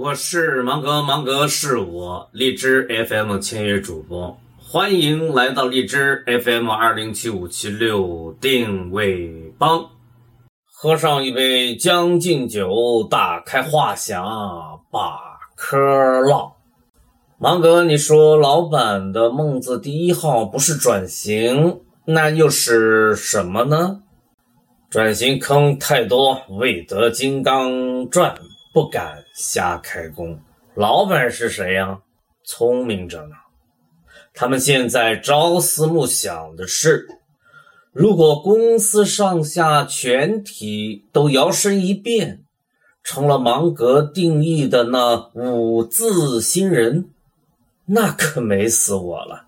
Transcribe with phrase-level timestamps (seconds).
[0.00, 9.86] 我是芒格，芒格是我荔枝 FM 签约主播，欢迎来到荔枝 FM 二零七五七六定位帮，
[10.72, 12.70] 喝上一杯将进酒，
[13.10, 15.18] 打开话匣把
[15.56, 16.54] 嗑唠。
[17.40, 24.02] 芒格，你说老板的梦字第一号不是转型，那又是什么呢？
[24.88, 28.36] 转型坑太多，未得金刚钻。
[28.78, 30.38] 不敢瞎开工，
[30.76, 31.98] 老板是谁呀？
[32.44, 33.34] 聪明着呢。
[34.32, 37.08] 他们现在朝思暮想的是，
[37.90, 42.44] 如果公司上下全体都摇身一变，
[43.02, 47.10] 成了芒格定义的那五字新人，
[47.86, 49.46] 那可美死我了。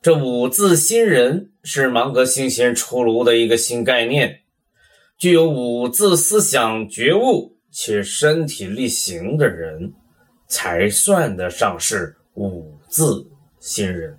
[0.00, 4.41] 这五字新人是芒格新鲜出炉的一个新概念。
[5.22, 9.94] 具有五字思想觉悟且身体力行的人，
[10.48, 13.24] 才算得上是五字
[13.60, 14.18] 新人。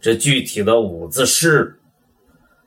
[0.00, 1.80] 这具体的五字是：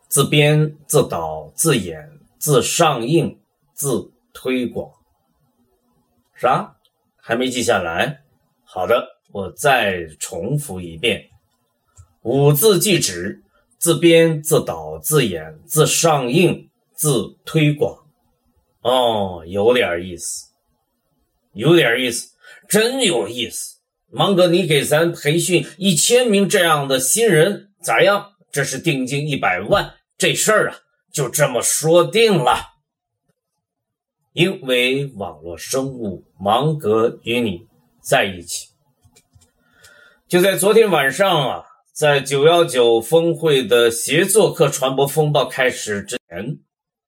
[0.10, 3.40] 自编、自导、自演、自上映、
[3.74, 4.92] 自推广。
[6.36, 6.76] 啥？
[7.16, 8.22] 还没记下来？
[8.66, 9.02] 好的，
[9.32, 11.24] 我再重复一遍：
[12.24, 13.42] 五字记指
[13.78, 16.68] 自编、自导、自演、自上映。
[17.02, 17.98] 自推广，
[18.82, 20.52] 哦，有点意思，
[21.54, 22.36] 有点意思，
[22.70, 23.80] 真有意思。
[24.12, 28.34] 芒哥，你给咱培训一千名这样的新人咋样？
[28.52, 30.78] 这是定金一百万，这事儿啊，
[31.12, 32.74] 就这么说定了。
[34.34, 37.66] 因为网络生物，芒格与你
[38.00, 38.68] 在一起。
[40.28, 46.60] 就在昨天晚上啊，在九幺九峰会的协作课传播风暴开始之前。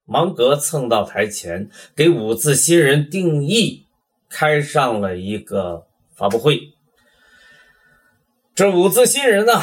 [0.06, 3.88] 芒格蹭到台前，给五字新人定义，
[4.30, 6.74] 开上了一个发布会。
[8.54, 9.54] 这五字新人呢，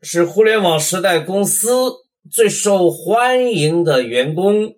[0.00, 1.68] 是互联网时代公司
[2.30, 4.76] 最受欢迎的员工。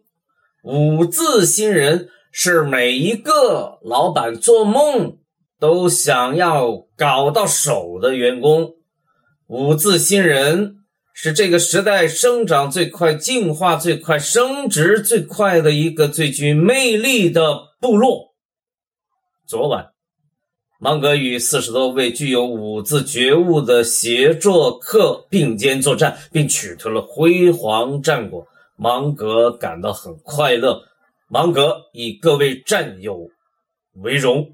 [0.63, 5.19] 五字新人是每一个老板做梦
[5.61, 8.75] 都想要搞到手的员工。
[9.47, 10.82] 五字新人。
[11.15, 18.35] 是这个时代生长最快、进化最快、升值最快的一个最具魅力的部落。
[19.47, 19.91] 昨晚，
[20.79, 28.47] 芒格与四十多位具有五字觉悟的协作客并肩作战，并取得了辉煌战果。
[28.77, 30.83] 芒格感到很快乐。
[31.29, 33.29] 芒格以各位战友
[33.95, 34.53] 为荣。